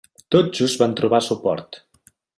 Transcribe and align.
Tot 0.35 0.47
just 0.59 0.81
van 0.83 0.97
trobar 1.01 1.23
suport. 1.29 1.81